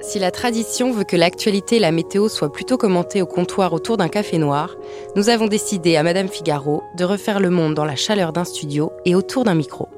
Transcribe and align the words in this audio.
Si 0.00 0.18
la 0.18 0.30
tradition 0.30 0.92
veut 0.92 1.04
que 1.04 1.16
l'actualité 1.16 1.76
et 1.76 1.80
la 1.80 1.90
météo 1.90 2.28
soient 2.28 2.52
plutôt 2.52 2.76
commentées 2.76 3.22
au 3.22 3.26
comptoir 3.26 3.72
autour 3.72 3.96
d'un 3.96 4.08
café 4.08 4.38
noir, 4.38 4.76
nous 5.16 5.30
avons 5.30 5.46
décidé 5.46 5.96
à 5.96 6.02
Madame 6.02 6.28
Figaro 6.28 6.82
de 6.96 7.04
refaire 7.04 7.40
le 7.40 7.50
monde 7.50 7.74
dans 7.74 7.84
la 7.84 7.96
chaleur 7.96 8.32
d'un 8.32 8.44
studio 8.44 8.92
et 9.04 9.14
autour 9.14 9.44
d'un 9.44 9.54
micro. 9.54 9.88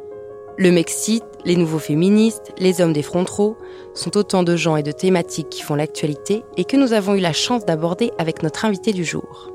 Le 0.57 0.71
Mexite, 0.73 1.25
les 1.45 1.57
nouveaux 1.57 1.79
féministes, 1.79 2.53
les 2.59 2.81
hommes 2.81 2.93
des 2.93 3.03
frontraux 3.03 3.57
sont 3.95 4.17
autant 4.17 4.43
de 4.43 4.57
gens 4.57 4.77
et 4.77 4.83
de 4.83 4.93
thématiques 4.93 5.51
qui 5.51 5.63
font 5.63 5.75
l'actualité 5.75 6.43
et 6.57 6.65
que 6.65 6.77
nous 6.77 6.93
avons 6.93 7.15
eu 7.15 7.21
la 7.21 7.33
chance 7.33 7.65
d'aborder 7.65 8.13
avec 8.19 8.43
notre 8.43 8.65
invité 8.65 8.93
du 8.93 9.05
jour. 9.05 9.53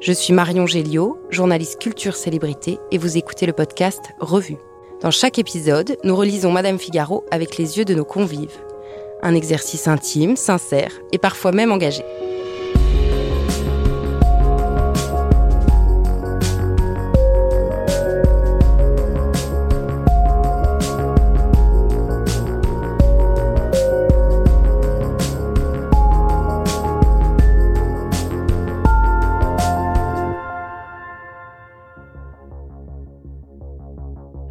Je 0.00 0.12
suis 0.12 0.32
Marion 0.32 0.66
Géliot, 0.66 1.18
journaliste 1.30 1.80
culture 1.80 2.14
célébrité 2.14 2.78
et 2.92 2.98
vous 2.98 3.16
écoutez 3.16 3.46
le 3.46 3.52
podcast 3.52 4.02
Revue. 4.20 4.58
Dans 5.00 5.10
chaque 5.10 5.38
épisode, 5.38 5.98
nous 6.04 6.16
relisons 6.16 6.52
Madame 6.52 6.78
Figaro 6.78 7.24
avec 7.30 7.56
les 7.56 7.78
yeux 7.78 7.84
de 7.84 7.94
nos 7.94 8.04
convives. 8.04 8.58
Un 9.22 9.34
exercice 9.34 9.88
intime, 9.88 10.36
sincère 10.36 10.92
et 11.12 11.18
parfois 11.18 11.52
même 11.52 11.72
engagé. 11.72 12.04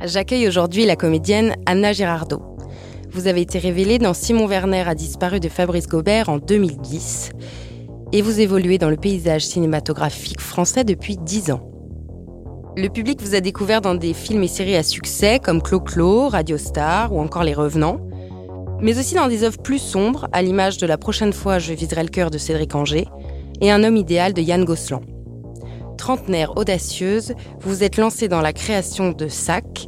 J'accueille 0.03 0.47
aujourd'hui 0.47 0.85
la 0.85 0.95
comédienne 0.95 1.55
Anna 1.65 1.91
Girardot. 1.91 2.56
Vous 3.17 3.25
avez 3.25 3.41
été 3.41 3.57
révélée 3.57 3.97
dans 3.97 4.13
Simon 4.13 4.45
Werner 4.45 4.83
a 4.87 4.93
disparu 4.93 5.39
de 5.39 5.49
Fabrice 5.49 5.87
Gobert 5.87 6.29
en 6.29 6.37
2010 6.37 7.31
et 8.13 8.21
vous 8.21 8.39
évoluez 8.39 8.77
dans 8.77 8.91
le 8.91 8.95
paysage 8.95 9.43
cinématographique 9.43 10.39
français 10.39 10.83
depuis 10.83 11.17
10 11.17 11.49
ans. 11.49 11.67
Le 12.75 12.89
public 12.89 13.19
vous 13.19 13.33
a 13.33 13.39
découvert 13.39 13.81
dans 13.81 13.95
des 13.95 14.13
films 14.13 14.43
et 14.43 14.47
séries 14.47 14.75
à 14.75 14.83
succès 14.83 15.39
comme 15.39 15.63
Clo-Clo, 15.63 16.29
Radio 16.29 16.59
Star 16.59 17.11
ou 17.11 17.19
encore 17.19 17.43
Les 17.43 17.55
Revenants, 17.55 18.07
mais 18.81 18.99
aussi 18.99 19.15
dans 19.15 19.27
des 19.27 19.43
œuvres 19.43 19.63
plus 19.63 19.79
sombres, 19.79 20.27
à 20.31 20.43
l'image 20.43 20.77
de 20.77 20.85
La 20.85 20.99
prochaine 20.99 21.33
fois 21.33 21.57
je 21.57 21.73
viserai 21.73 22.03
le 22.03 22.09
cœur 22.09 22.29
de 22.29 22.37
Cédric 22.37 22.75
Angers 22.75 23.07
et 23.61 23.71
Un 23.71 23.83
homme 23.83 23.97
idéal 23.97 24.33
de 24.33 24.43
Yann 24.43 24.63
Gosselin 24.63 25.01
trentenaire 25.97 26.55
audacieuse, 26.55 27.33
vous 27.59 27.69
vous 27.71 27.83
êtes 27.83 27.97
lancée 27.97 28.27
dans 28.27 28.39
la 28.39 28.53
création 28.53 29.11
de 29.11 29.27
Sac 29.27 29.87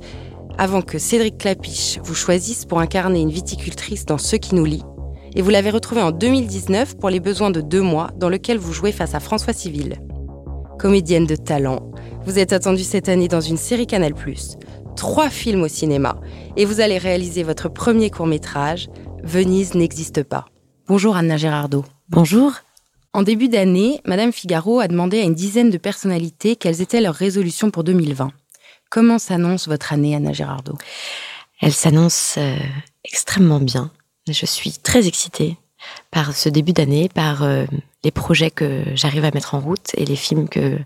avant 0.59 0.81
que 0.81 0.99
Cédric 0.99 1.37
Clapiche 1.37 1.99
vous 2.03 2.13
choisisse 2.13 2.65
pour 2.65 2.81
incarner 2.81 3.21
une 3.21 3.31
viticultrice 3.31 4.05
dans 4.05 4.17
Ce 4.17 4.35
qui 4.35 4.55
nous 4.55 4.65
lie. 4.65 4.83
Et 5.33 5.41
vous 5.41 5.49
l'avez 5.49 5.69
retrouvée 5.69 6.01
en 6.01 6.11
2019 6.11 6.97
pour 6.97 7.09
les 7.09 7.21
besoins 7.21 7.49
de 7.49 7.61
deux 7.61 7.81
mois 7.81 8.09
dans 8.17 8.27
lequel 8.27 8.57
vous 8.57 8.73
jouez 8.73 8.91
face 8.91 9.15
à 9.15 9.21
François 9.21 9.53
Civil. 9.53 9.95
Comédienne 10.77 11.25
de 11.25 11.37
talent, 11.37 11.91
vous 12.25 12.39
êtes 12.39 12.51
attendue 12.51 12.83
cette 12.83 13.07
année 13.07 13.29
dans 13.29 13.39
une 13.39 13.55
série 13.55 13.87
Canal+, 13.87 14.13
trois 14.97 15.29
films 15.29 15.63
au 15.63 15.69
cinéma, 15.69 16.19
et 16.57 16.65
vous 16.65 16.81
allez 16.81 16.97
réaliser 16.97 17.43
votre 17.43 17.69
premier 17.69 18.09
court-métrage, 18.09 18.89
Venise 19.23 19.75
n'existe 19.75 20.23
pas. 20.23 20.45
Bonjour 20.89 21.15
Anna 21.15 21.37
Gérardo. 21.37 21.85
Bonjour. 22.09 22.51
En 23.13 23.23
début 23.23 23.47
d'année, 23.47 24.01
Madame 24.05 24.33
Figaro 24.33 24.81
a 24.81 24.89
demandé 24.89 25.19
à 25.19 25.23
une 25.23 25.35
dizaine 25.35 25.69
de 25.69 25.77
personnalités 25.77 26.57
quelles 26.57 26.81
étaient 26.81 27.01
leurs 27.01 27.15
résolutions 27.15 27.71
pour 27.71 27.85
2020. 27.85 28.31
Comment 28.89 29.19
s'annonce 29.19 29.67
votre 29.67 29.93
année, 29.93 30.15
Anna 30.15 30.33
Girardot? 30.33 30.77
Elle 31.61 31.73
s'annonce 31.73 32.35
euh, 32.39 32.55
extrêmement 33.05 33.59
bien. 33.59 33.91
Je 34.27 34.45
suis 34.47 34.71
très 34.71 35.07
excitée 35.07 35.57
par 36.09 36.35
ce 36.35 36.49
début 36.49 36.73
d'année, 36.73 37.07
par 37.07 37.43
euh, 37.43 37.65
les 38.03 38.09
projets 38.09 38.49
que 38.49 38.83
j'arrive 38.95 39.25
à 39.25 39.31
mettre 39.31 39.53
en 39.53 39.59
route 39.59 39.91
et 39.95 40.05
les 40.05 40.15
films 40.15 40.49
que 40.49 40.79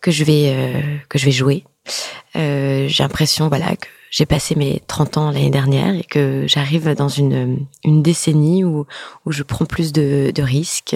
que 0.00 0.12
je 0.12 0.22
vais 0.22 0.52
euh, 0.54 0.80
que 1.08 1.18
je 1.18 1.24
vais 1.24 1.32
jouer. 1.32 1.64
J'ai 2.36 3.02
l'impression 3.02 3.48
voilà 3.48 3.74
que 3.74 3.88
j'ai 4.12 4.24
passé 4.24 4.54
mes 4.54 4.80
30 4.86 5.16
ans 5.16 5.30
l'année 5.32 5.50
dernière 5.50 5.96
et 5.96 6.04
que 6.04 6.44
j'arrive 6.46 6.94
dans 6.94 7.08
une, 7.08 7.66
une 7.82 8.02
décennie 8.02 8.62
où, 8.62 8.86
où 9.26 9.32
je 9.32 9.42
prends 9.42 9.64
plus 9.64 9.92
de, 9.92 10.32
risques, 10.40 10.94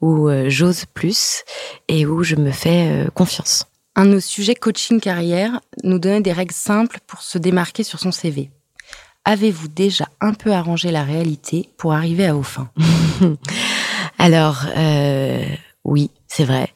où 0.00 0.28
j'ose 0.48 0.86
plus 0.86 1.44
et 1.86 2.04
où 2.04 2.24
je 2.24 2.34
me 2.34 2.50
fais 2.50 3.06
confiance. 3.14 3.66
Un 3.94 4.06
de 4.06 4.12
nos 4.12 4.20
sujets 4.20 4.54
coaching 4.54 5.00
carrière 5.00 5.60
nous 5.84 5.98
donnait 5.98 6.22
des 6.22 6.32
règles 6.32 6.54
simples 6.54 6.98
pour 7.06 7.20
se 7.20 7.36
démarquer 7.36 7.84
sur 7.84 7.98
son 7.98 8.10
CV. 8.10 8.50
Avez-vous 9.24 9.68
déjà 9.68 10.08
un 10.20 10.32
peu 10.32 10.52
arrangé 10.52 10.90
la 10.90 11.04
réalité 11.04 11.68
pour 11.76 11.92
arriver 11.92 12.24
à 12.26 12.32
vos 12.32 12.42
fins? 12.42 12.70
Alors, 14.18 14.64
euh, 14.76 15.44
oui, 15.84 16.10
c'est 16.26 16.44
vrai. 16.44 16.72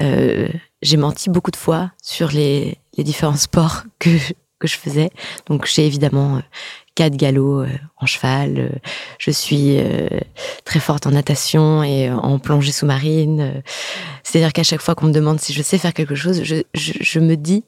Euh, 0.00 0.48
j'ai 0.82 0.96
menti 0.98 1.30
beaucoup 1.30 1.50
de 1.50 1.56
fois 1.56 1.90
sur 2.02 2.30
les, 2.30 2.76
les 2.96 3.04
différents 3.04 3.36
sports 3.36 3.84
que 3.98 4.10
que 4.58 4.66
je 4.66 4.76
faisais. 4.76 5.10
Donc 5.46 5.66
j'ai 5.66 5.86
évidemment 5.86 6.36
euh, 6.36 6.40
quatre 6.98 7.16
galops 7.16 7.68
euh, 7.68 7.68
en 7.98 8.06
cheval. 8.06 8.58
Euh, 8.58 8.68
je 9.18 9.30
suis 9.30 9.78
très 10.64 10.80
forte 10.80 11.06
en 11.06 11.12
natation 11.12 11.84
et 11.84 12.10
en 12.10 12.40
plongée 12.40 12.72
sous-marine. 12.72 13.62
C'est-à-dire 14.24 14.52
qu'à 14.52 14.64
chaque 14.64 14.82
fois 14.82 14.96
qu'on 14.96 15.06
me 15.06 15.12
demande 15.12 15.38
si 15.38 15.52
je 15.52 15.62
sais 15.62 15.78
faire 15.78 15.94
quelque 15.94 16.16
chose, 16.16 16.42
je, 16.42 16.56
je, 16.74 17.20
me 17.20 17.36
dis 17.36 17.62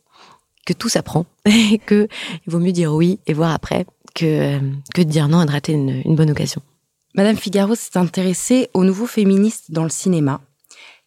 que 0.67 0.73
tout 0.73 0.89
s'apprend 0.89 1.27
et 1.45 1.79
que 1.79 2.09
il 2.45 2.51
vaut 2.51 2.59
mieux 2.59 2.73
dire 2.73 2.93
oui 2.93 3.21
et 3.29 3.33
voir 3.33 3.53
après 3.53 3.87
que, 4.17 4.59
que 4.95 5.03
de 5.03 5.09
dire 5.09 5.29
non 5.29 5.43
et 5.43 5.47
de 5.47 5.53
rater 5.53 5.73
une, 5.73 6.03
une 6.05 6.17
bonne 6.17 6.31
occasion. 6.31 6.61
Madame 7.15 7.37
Figaro 7.37 7.77
s'est 7.77 7.99
intéressée 7.99 8.69
aux 8.75 8.85
nouveaux 8.85 9.07
féministes 9.07 9.71
dans 9.71 9.85
le 9.85 9.91
cinéma. 9.91 10.41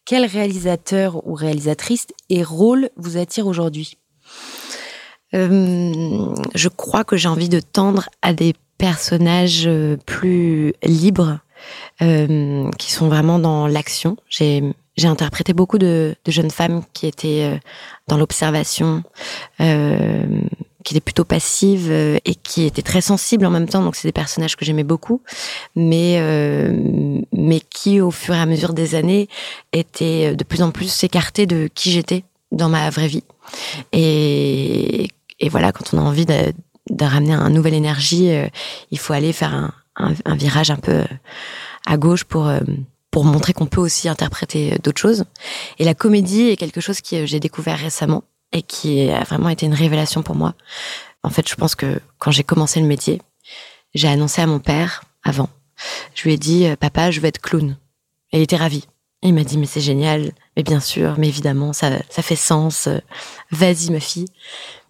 Quel 0.06 0.24
réalisateur 0.24 1.26
ou 1.26 1.34
réalisatrice 1.34 2.06
et 2.30 2.42
rôle 2.42 2.88
vous 2.96 3.16
attire 3.18 3.46
aujourd'hui? 3.46 3.98
Euh, 5.34 6.34
je 6.54 6.68
crois 6.68 7.04
que 7.04 7.16
j'ai 7.16 7.28
envie 7.28 7.48
de 7.48 7.60
tendre 7.60 8.08
à 8.22 8.32
des 8.32 8.54
personnages 8.78 9.64
euh, 9.66 9.96
plus 10.06 10.74
libres, 10.82 11.40
euh, 12.02 12.70
qui 12.78 12.92
sont 12.92 13.08
vraiment 13.08 13.38
dans 13.38 13.66
l'action. 13.66 14.16
J'ai 14.28 14.74
interprété 15.02 15.54
beaucoup 15.54 15.78
de, 15.78 16.14
jeunes 16.26 16.50
femmes 16.50 16.82
qui 16.92 17.06
étaient 17.06 17.58
dans 18.06 18.16
l'observation, 18.18 19.02
qui 19.58 19.64
étaient 20.94 21.00
plutôt 21.00 21.24
passives 21.24 21.90
et 21.90 22.34
qui 22.34 22.64
étaient 22.64 22.82
très 22.82 23.00
sensibles 23.00 23.46
en 23.46 23.50
même 23.50 23.68
temps. 23.68 23.82
Donc 23.82 23.96
c'est 23.96 24.06
des 24.06 24.12
personnages 24.12 24.56
que 24.56 24.64
j'aimais 24.64 24.84
beaucoup, 24.84 25.22
mais 25.74 26.20
mais 27.32 27.60
qui 27.60 28.00
au 28.00 28.10
fur 28.10 28.34
et 28.34 28.40
à 28.40 28.46
mesure 28.46 28.74
des 28.74 28.94
années 28.94 29.28
étaient 29.72 30.36
de 30.36 30.44
plus 30.44 30.62
en 30.62 30.70
plus 30.70 31.02
écartés 31.02 31.46
de 31.46 31.68
qui 31.74 31.90
j'étais 31.90 32.24
dans 32.52 32.68
ma 32.68 32.90
vraie 32.90 33.08
vie. 33.08 33.24
Et 35.40 35.48
voilà, 35.48 35.72
quand 35.72 35.92
on 35.92 35.98
a 35.98 36.00
envie 36.00 36.26
de, 36.26 36.52
ramener 37.00 37.34
une 37.34 37.54
nouvelle 37.54 37.74
énergie, 37.74 38.30
euh, 38.30 38.48
il 38.90 38.98
faut 38.98 39.12
aller 39.12 39.32
faire 39.32 39.72
un, 39.96 40.34
virage 40.34 40.70
un 40.70 40.76
peu 40.76 40.92
euh, 40.92 41.04
à 41.86 41.96
gauche 41.96 42.24
pour 42.24 42.48
euh, 42.48 42.60
pour 43.10 43.24
montrer 43.24 43.52
qu'on 43.52 43.66
peut 43.66 43.80
aussi 43.80 44.08
interpréter 44.08 44.76
d'autres 44.82 45.00
choses. 45.00 45.24
Et 45.78 45.84
la 45.84 45.94
comédie 45.94 46.48
est 46.48 46.56
quelque 46.56 46.80
chose 46.80 47.00
que 47.00 47.26
j'ai 47.26 47.38
découvert 47.38 47.78
récemment 47.78 48.24
et 48.52 48.62
qui 48.62 49.08
a 49.08 49.22
vraiment 49.22 49.50
été 49.50 49.66
une 49.66 49.74
révélation 49.74 50.22
pour 50.22 50.34
moi. 50.34 50.54
En 51.22 51.30
fait, 51.30 51.48
je 51.48 51.54
pense 51.54 51.76
que 51.76 52.00
quand 52.18 52.32
j'ai 52.32 52.42
commencé 52.42 52.80
le 52.80 52.86
métier, 52.86 53.22
j'ai 53.94 54.08
annoncé 54.08 54.42
à 54.42 54.46
mon 54.46 54.58
père 54.58 55.04
avant. 55.22 55.48
Je 56.14 56.24
lui 56.24 56.32
ai 56.32 56.38
dit, 56.38 56.66
papa, 56.80 57.12
je 57.12 57.20
veux 57.20 57.26
être 57.26 57.40
clown. 57.40 57.76
Et 58.32 58.38
il 58.38 58.42
était 58.42 58.56
ravi. 58.56 58.84
Il 59.28 59.34
m'a 59.34 59.44
dit, 59.44 59.58
mais 59.58 59.66
c'est 59.66 59.80
génial, 59.80 60.32
mais 60.56 60.62
bien 60.62 60.80
sûr, 60.80 61.14
mais 61.18 61.28
évidemment, 61.28 61.72
ça, 61.72 61.90
ça 62.10 62.22
fait 62.22 62.36
sens. 62.36 62.88
Vas-y, 63.50 63.90
ma 63.90 64.00
fille. 64.00 64.26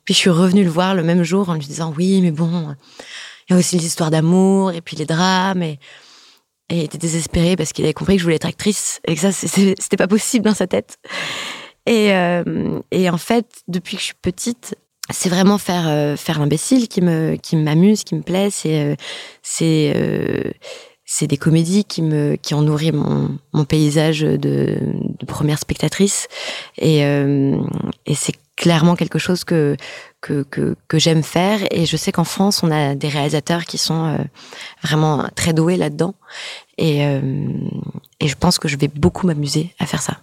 Puis 0.05 0.15
je 0.15 0.19
suis 0.19 0.31
revenue 0.31 0.65
le 0.65 0.71
voir 0.71 0.95
le 0.95 1.03
même 1.03 1.23
jour 1.23 1.49
en 1.49 1.55
lui 1.55 1.67
disant 1.67 1.93
oui, 1.97 2.21
mais 2.21 2.31
bon, 2.31 2.75
il 3.49 3.53
y 3.53 3.57
a 3.57 3.59
aussi 3.59 3.79
les 3.79 3.87
histoires 3.87 4.11
d'amour 4.11 4.73
et 4.73 4.81
puis 4.81 4.97
les 4.97 5.07
drames 5.07 5.63
et 5.63 5.79
et 6.71 6.79
il 6.79 6.85
était 6.85 6.99
désespéré 6.99 7.57
parce 7.57 7.73
qu'il 7.73 7.85
avait 7.85 7.93
compris 7.93 8.15
que 8.15 8.21
je 8.21 8.25
voulais 8.25 8.37
être 8.37 8.47
actrice 8.47 9.01
et 9.07 9.15
que 9.15 9.21
ça 9.21 9.33
c'était 9.33 9.97
pas 9.97 10.07
possible 10.07 10.47
dans 10.47 10.55
sa 10.55 10.67
tête. 10.67 10.97
Et 11.87 12.13
euh, 12.13 12.81
et 12.91 13.11
en 13.11 13.19
fait, 13.19 13.47
depuis 13.69 13.97
que 13.97 14.01
je 14.01 14.07
suis 14.07 14.15
petite, 14.21 14.75
c'est 15.11 15.29
vraiment 15.29 15.59
faire 15.59 15.87
euh, 15.87 16.17
faire 16.17 16.39
l'imbécile 16.39 16.89
qui 16.89 17.03
me 17.03 17.37
qui 17.37 17.57
m'amuse, 17.57 18.05
qui 18.05 18.15
me 18.15 18.23
plaît. 18.23 18.49
C'est 18.51 18.81
euh, 18.83 18.95
c'est 19.43 20.55
c'est 21.17 21.29
des 21.29 21.37
comédies 21.37 21.85
qui 21.85 22.03
me 22.03 22.35
qui 22.35 22.55
ont 22.55 22.63
nourri 22.63 22.91
mon, 22.91 23.39
mon 23.53 23.65
paysage 23.65 24.23
de, 24.23 24.37
de 24.39 25.27
première 25.27 25.61
spectatrice. 25.61 26.27
Et 26.77 27.05
euh, 27.05 27.57
et 28.05 28.17
c'est 28.17 28.35
clairement 28.57 28.97
quelque 28.97 29.21
chose 29.21 29.45
que 29.45 29.77
que, 30.21 30.43
que, 30.43 30.75
que 30.89 30.99
j'aime 30.99 31.23
faire. 31.23 31.61
Et 31.71 31.87
je 31.87 31.97
sais 31.97 32.11
qu'en 32.11 32.25
France 32.25 32.65
on 32.65 32.71
a 32.73 32.97
des 32.97 33.07
réalisateurs 33.07 33.65
qui 33.65 33.79
sont 33.79 34.07
euh, 34.07 34.19
vraiment 34.83 35.29
très 35.37 35.53
doués 35.53 35.77
là-dedans. 35.77 36.15
Et 36.79 37.07
euh, 37.07 37.21
et 38.19 38.27
je 38.27 38.35
pense 38.35 38.59
que 38.59 38.67
je 38.67 38.77
vais 38.77 38.89
beaucoup 38.89 39.29
m'amuser 39.29 39.73
à 39.79 39.87
faire 39.87 40.03
ça. 40.03 40.17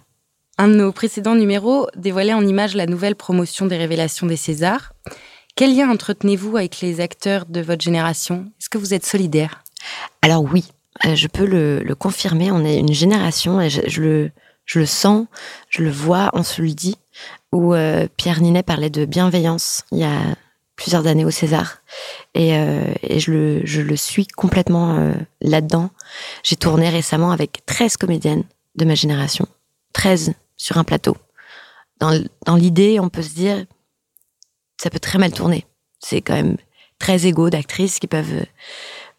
Un 0.58 0.68
de 0.68 0.74
nos 0.74 0.92
précédents 0.92 1.34
numéros 1.34 1.86
dévoilait 1.96 2.34
en 2.34 2.46
image 2.46 2.74
la 2.74 2.84
nouvelle 2.84 3.16
promotion 3.16 3.64
des 3.64 3.78
révélations 3.78 4.26
des 4.26 4.36
Césars. 4.36 4.92
Quel 5.56 5.74
lien 5.74 5.90
entretenez-vous 5.90 6.58
avec 6.58 6.82
les 6.82 7.00
acteurs 7.00 7.46
de 7.46 7.62
votre 7.62 7.82
génération? 7.82 8.52
Est-ce 8.60 8.68
que 8.68 8.76
vous 8.76 8.92
êtes 8.92 9.06
solidaire 9.06 9.64
Alors 10.20 10.44
oui, 10.44 10.64
je 11.04 11.26
peux 11.26 11.46
le, 11.46 11.94
confirmer. 11.94 12.50
On 12.50 12.64
est 12.64 12.78
une 12.78 12.92
génération, 12.92 13.60
et 13.60 13.70
je, 13.70 14.00
le, 14.00 14.30
je 14.64 14.78
le 14.78 14.86
sens, 14.86 15.26
je 15.68 15.82
le 15.82 15.90
vois, 15.90 16.30
on 16.32 16.42
se 16.42 16.62
le 16.62 16.70
dit, 16.70 16.96
où 17.52 17.74
Pierre 18.16 18.40
Ninet 18.40 18.62
parlait 18.62 18.90
de 18.90 19.04
bienveillance 19.04 19.84
il 19.92 19.98
y 19.98 20.04
a 20.04 20.20
plusieurs 20.76 21.06
années 21.06 21.24
au 21.24 21.30
César. 21.30 21.78
Et, 22.34 22.50
je, 22.52 23.30
le, 23.30 23.60
je, 23.64 23.80
le, 23.82 23.96
suis 23.96 24.26
complètement 24.26 25.12
là-dedans. 25.40 25.90
J'ai 26.42 26.56
tourné 26.56 26.88
récemment 26.88 27.30
avec 27.30 27.64
13 27.66 27.96
comédiennes 27.96 28.44
de 28.76 28.84
ma 28.84 28.94
génération. 28.94 29.46
13 29.92 30.32
sur 30.56 30.78
un 30.78 30.84
plateau. 30.84 31.16
Dans, 32.00 32.20
dans 32.46 32.56
l'idée, 32.56 32.98
on 33.00 33.08
peut 33.08 33.22
se 33.22 33.34
dire, 33.34 33.64
ça 34.82 34.90
peut 34.90 34.98
très 34.98 35.18
mal 35.18 35.32
tourner. 35.32 35.64
C'est 36.00 36.20
quand 36.20 36.34
même 36.34 36.56
très 36.98 37.26
égaux 37.26 37.50
d'actrices 37.50 37.98
qui 37.98 38.06
peuvent, 38.06 38.44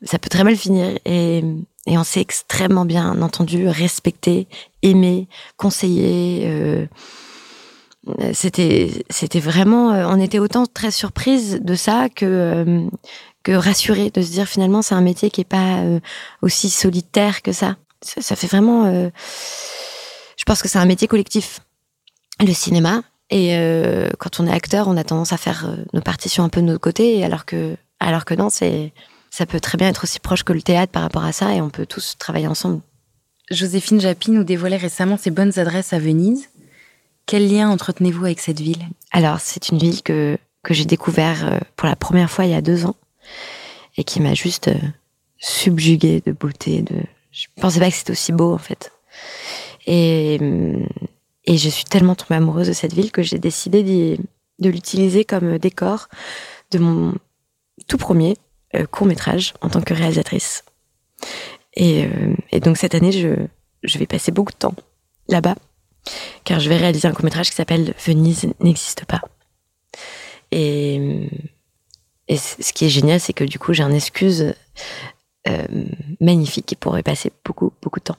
ça 0.04 0.20
peut 0.20 0.30
très 0.30 0.44
mal 0.44 0.56
finir. 0.56 0.98
Et, 1.06 1.44
et 1.86 1.98
on 1.98 2.04
s'est 2.04 2.22
extrêmement 2.22 2.86
bien 2.86 3.22
entendu, 3.22 3.68
respecté, 3.68 4.48
aimé, 4.82 5.28
conseillé. 5.58 6.44
Euh, 6.46 6.86
c'était, 8.34 9.06
c'était 9.10 9.40
vraiment, 9.40 9.92
euh, 9.92 10.06
on 10.08 10.20
était 10.20 10.40
autant 10.40 10.66
très 10.66 10.92
surprise 10.92 11.60
de 11.62 11.76
ça 11.76 12.10
que 12.10 12.26
euh, 12.26 12.88
que 13.44 13.52
rassurée 13.52 14.10
de 14.10 14.22
se 14.22 14.32
dire 14.32 14.48
finalement 14.48 14.82
c'est 14.82 14.96
un 14.96 15.02
métier 15.02 15.30
qui 15.30 15.42
est 15.42 15.46
pas 15.46 15.84
aussi 16.42 16.70
solitaire 16.70 17.42
que 17.42 17.52
ça. 17.52 17.76
Ça, 18.02 18.36
fait 18.38 18.48
vraiment. 18.48 18.90
je 18.90 20.44
pense 20.46 20.62
que 20.62 20.70
c'est 20.70 20.78
un 20.78 20.86
métier 20.86 21.10
collectif, 21.10 21.60
le 22.40 22.54
cinéma. 22.54 23.02
Et 23.34 23.56
euh, 23.58 24.10
quand 24.20 24.40
on 24.40 24.46
est 24.46 24.52
acteur, 24.52 24.88
on 24.88 24.96
a 24.96 25.04
tendance 25.04 25.34
à 25.34 25.38
faire 25.38 25.66
euh, 25.68 25.84
nos 25.94 26.02
partitions 26.02 26.44
un 26.44 26.50
peu 26.50 26.62
de 26.62 26.68
notre 26.68 26.80
côté, 26.80 27.24
alors 27.24 27.46
que, 27.46 27.76
alors 28.00 28.26
que 28.26 28.36
non, 28.36 28.50
c'est, 28.52 28.94
ça 29.34 29.48
peut 29.48 29.60
très 29.60 29.80
bien 29.80 29.90
être 29.90 30.04
aussi 30.04 30.20
proche 30.20 30.44
que 30.44 30.54
le 30.54 30.62
théâtre 30.62 30.92
par 30.92 31.02
rapport 31.02 31.24
à 31.24 31.32
ça, 31.32 31.56
et 31.56 31.60
on 31.60 31.72
peut 31.72 31.88
tous 31.88 32.16
travailler 32.20 32.46
ensemble. 32.46 32.82
Joséphine 33.50 34.00
Japy 34.00 34.30
nous 34.30 34.44
dévoilait 34.44 34.78
récemment 34.78 35.18
ses 35.18 35.32
bonnes 35.32 35.58
adresses 35.58 35.92
à 35.92 35.98
Venise. 35.98 36.50
Quel 37.26 37.52
lien 37.52 37.68
entretenez-vous 37.72 38.26
avec 38.26 38.40
cette 38.40 38.60
ville? 38.60 38.86
Alors, 39.12 39.40
c'est 39.40 39.70
une 39.70 39.80
ville 39.80 40.04
que, 40.04 40.38
que 40.62 40.76
j'ai 40.76 40.86
découvert 40.86 41.48
euh, 41.48 41.58
pour 41.76 41.88
la 41.88 41.96
première 41.96 42.30
fois 42.30 42.46
il 42.46 42.52
y 42.52 42.54
a 42.54 42.62
deux 42.62 42.86
ans, 42.86 42.96
et 43.98 44.04
qui 44.04 44.22
m'a 44.22 44.36
juste 44.36 44.70
subjuguée 45.40 46.22
de 46.24 46.32
beauté. 46.32 46.84
De... 46.84 46.96
Je 47.32 47.48
pensais 47.60 47.80
pas 47.80 47.90
que 47.90 47.98
c'était 47.98 48.12
aussi 48.12 48.34
beau, 48.34 48.54
en 48.54 48.60
fait. 48.60 48.92
Et 49.88 50.38
hum, 50.40 50.88
et 51.46 51.58
je 51.58 51.70
suis 51.70 51.86
tellement 51.86 52.14
tombée 52.14 52.36
amoureuse 52.36 52.68
de 52.68 52.74
cette 52.74 52.94
ville 52.94 53.12
que 53.12 53.24
j'ai 53.24 53.40
décidé 53.40 53.82
de 54.60 54.70
l'utiliser 54.70 55.26
comme 55.26 55.58
décor 55.58 56.08
de 56.70 56.78
mon 56.78 57.16
tout 57.88 57.98
premier 57.98 58.32
euh, 58.32 58.43
court 58.92 59.08
métrage 59.08 59.54
en 59.62 59.70
tant 59.70 59.82
que 59.82 59.94
réalisatrice. 59.94 60.64
Et, 61.76 62.06
euh, 62.06 62.36
et 62.52 62.60
donc 62.60 62.78
cette 62.78 62.96
année, 62.96 63.12
je, 63.12 63.36
je, 63.84 63.98
vais 63.98 64.06
passer 64.06 64.32
beaucoup 64.32 64.52
de 64.52 64.58
temps 64.58 64.76
là-bas, 65.28 65.56
car 66.44 66.60
je 66.60 66.70
vais 66.70 66.78
réaliser 66.78 67.08
un 67.08 67.14
court 67.14 67.26
métrage 67.26 67.50
qui 67.50 67.56
s'appelle 67.56 67.94
Venise 68.06 68.48
n'existe 68.60 69.06
pas. 69.06 69.22
Et, 70.52 71.30
et 72.28 72.38
ce 72.38 72.74
qui 72.74 72.86
est 72.86 72.90
génial, 72.90 73.20
c'est 73.20 73.34
que 73.34 73.44
du 73.44 73.58
coup, 73.58 73.74
j'ai 73.74 73.84
un 73.84 73.94
excuse 73.94 74.54
euh, 75.48 75.68
magnifique 76.22 76.76
pour 76.80 76.98
y 76.98 77.04
passer 77.04 77.32
beaucoup, 77.44 77.74
beaucoup 77.82 78.00
de 78.00 78.06
temps. 78.06 78.18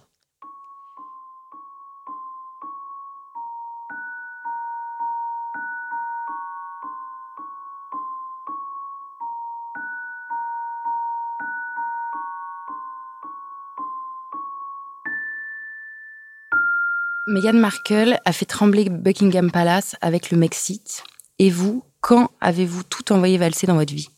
Meghan 17.35 17.55
Markle 17.55 18.21
a 18.25 18.33
fait 18.33 18.45
trembler 18.45 18.89
Buckingham 18.89 19.51
Palace 19.51 19.97
avec 20.01 20.31
le 20.31 20.39
Mexit. 20.39 21.03
Et 21.41 21.51
vous, 21.51 21.83
quand 22.01 22.31
avez-vous 22.41 22.85
tout 22.85 23.13
envoyé 23.13 23.39
valser 23.39 23.67
dans 23.67 23.75
votre 23.75 23.93
vie? 23.93 24.09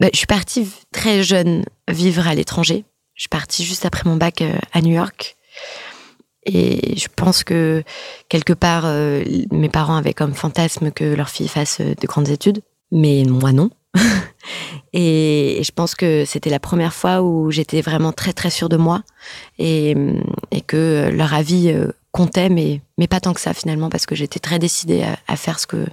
Bah, 0.00 0.08
Je 0.12 0.18
suis 0.18 0.26
partie 0.26 0.68
très 0.90 1.22
jeune 1.22 1.64
vivre 1.88 2.26
à 2.26 2.34
l'étranger. 2.34 2.84
Je 3.14 3.22
suis 3.22 3.28
partie 3.28 3.62
juste 3.62 3.86
après 3.86 4.10
mon 4.10 4.16
bac 4.16 4.42
euh, 4.42 4.58
à 4.72 4.80
New 4.80 4.92
York. 4.92 5.36
Et 6.46 6.96
je 6.96 7.06
pense 7.14 7.44
que 7.44 7.84
quelque 8.28 8.52
part, 8.52 8.86
euh, 8.86 9.22
mes 9.52 9.68
parents 9.68 9.94
avaient 9.94 10.12
comme 10.12 10.34
fantasme 10.34 10.90
que 10.90 11.04
leur 11.04 11.28
fille 11.28 11.46
fasse 11.46 11.78
euh, 11.80 11.94
de 11.94 12.06
grandes 12.08 12.28
études. 12.28 12.60
Mais 12.90 13.22
moi, 13.22 13.52
non. 13.52 13.70
et 14.92 15.60
je 15.64 15.70
pense 15.70 15.94
que 15.94 16.24
c'était 16.24 16.50
la 16.50 16.58
première 16.58 16.92
fois 16.92 17.22
où 17.22 17.52
j'étais 17.52 17.82
vraiment 17.82 18.10
très 18.10 18.32
très 18.32 18.50
sûre 18.50 18.68
de 18.68 18.76
moi 18.76 19.04
et, 19.60 19.94
et 20.50 20.60
que 20.60 21.08
leur 21.12 21.34
avis 21.34 21.72
comptait, 22.14 22.48
mais, 22.48 22.80
mais 22.96 23.08
pas 23.08 23.18
tant 23.18 23.34
que 23.34 23.40
ça 23.40 23.52
finalement, 23.52 23.90
parce 23.90 24.06
que 24.06 24.14
j'étais 24.14 24.38
très 24.38 24.60
décidée 24.60 25.04
à, 25.26 25.36
faire 25.36 25.58
ce 25.58 25.66
que, 25.66 25.84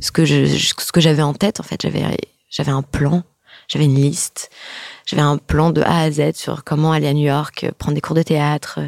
ce 0.00 0.12
que 0.12 0.24
ce 0.24 0.92
que 0.92 1.00
j'avais 1.00 1.22
en 1.22 1.34
tête. 1.34 1.58
En 1.58 1.64
fait, 1.64 1.82
j'avais, 1.82 2.04
j'avais 2.48 2.70
un 2.70 2.82
plan, 2.82 3.24
j'avais 3.66 3.86
une 3.86 3.96
liste, 3.96 4.50
j'avais 5.04 5.22
un 5.22 5.36
plan 5.36 5.70
de 5.70 5.82
A 5.82 6.02
à 6.02 6.10
Z 6.12 6.34
sur 6.34 6.62
comment 6.62 6.92
aller 6.92 7.08
à 7.08 7.12
New 7.12 7.26
York, 7.26 7.66
prendre 7.76 7.96
des 7.96 8.00
cours 8.00 8.14
de 8.14 8.22
théâtre, 8.22 8.78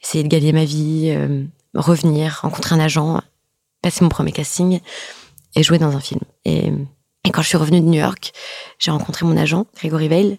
essayer 0.00 0.22
de 0.22 0.28
gagner 0.28 0.52
ma 0.52 0.64
vie, 0.64 1.08
euh, 1.08 1.42
revenir, 1.74 2.38
rencontrer 2.42 2.76
un 2.76 2.80
agent, 2.80 3.20
passer 3.82 4.04
mon 4.04 4.10
premier 4.10 4.30
casting 4.30 4.78
et 5.56 5.62
jouer 5.64 5.78
dans 5.78 5.96
un 5.96 6.00
film. 6.00 6.20
Et, 6.44 6.72
et 7.24 7.30
quand 7.32 7.42
je 7.42 7.48
suis 7.48 7.58
revenue 7.58 7.80
de 7.80 7.86
New 7.86 8.00
York, 8.00 8.32
j'ai 8.78 8.92
rencontré 8.92 9.26
mon 9.26 9.36
agent, 9.36 9.66
Grégory 9.74 10.06
Veil, 10.06 10.38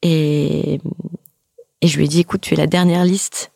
et, 0.00 0.80
et 1.82 1.88
je 1.88 1.98
lui 1.98 2.06
ai 2.06 2.08
dit, 2.08 2.20
écoute, 2.20 2.40
tu 2.40 2.54
es 2.54 2.56
la 2.56 2.66
dernière 2.66 3.04
liste 3.04 3.51